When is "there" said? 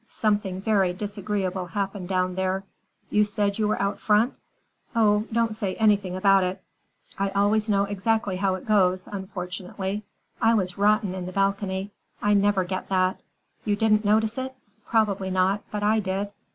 2.33-2.63